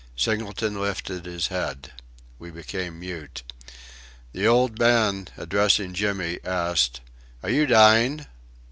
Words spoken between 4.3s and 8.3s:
The old man, addressing Jimmy, asked: "Are you dying?"